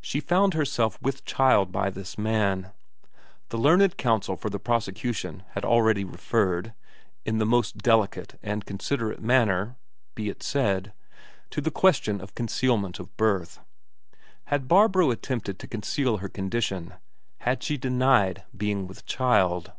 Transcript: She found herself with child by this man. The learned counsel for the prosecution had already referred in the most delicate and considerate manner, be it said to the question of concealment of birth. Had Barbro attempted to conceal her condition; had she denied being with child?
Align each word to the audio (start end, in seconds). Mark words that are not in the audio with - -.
She 0.00 0.20
found 0.20 0.54
herself 0.54 0.98
with 1.02 1.26
child 1.26 1.70
by 1.70 1.90
this 1.90 2.16
man. 2.16 2.72
The 3.50 3.58
learned 3.58 3.98
counsel 3.98 4.34
for 4.34 4.48
the 4.48 4.58
prosecution 4.58 5.42
had 5.50 5.66
already 5.66 6.02
referred 6.02 6.72
in 7.26 7.36
the 7.36 7.44
most 7.44 7.76
delicate 7.76 8.38
and 8.42 8.64
considerate 8.64 9.20
manner, 9.20 9.76
be 10.14 10.30
it 10.30 10.42
said 10.42 10.94
to 11.50 11.60
the 11.60 11.70
question 11.70 12.22
of 12.22 12.34
concealment 12.34 12.98
of 12.98 13.14
birth. 13.18 13.60
Had 14.44 14.66
Barbro 14.66 15.10
attempted 15.10 15.58
to 15.58 15.68
conceal 15.68 16.16
her 16.16 16.28
condition; 16.30 16.94
had 17.40 17.62
she 17.62 17.76
denied 17.76 18.44
being 18.56 18.86
with 18.86 19.04
child? 19.04 19.72